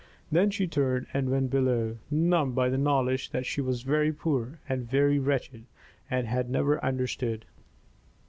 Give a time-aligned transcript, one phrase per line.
[0.31, 4.57] Then she turned and went below, numbed by the knowledge that she was very poor
[4.67, 5.65] and very wretched,
[6.09, 7.45] and had never understood.